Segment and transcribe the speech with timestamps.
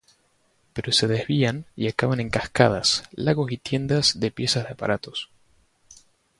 [0.73, 5.29] Pero se desvían y acaban en cascadas, lagos y tiendas de piezas de aparatos.